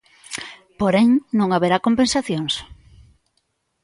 Porén, 0.79 1.09
non 1.37 1.49
haberá 1.51 1.77
compensacións. 1.87 2.53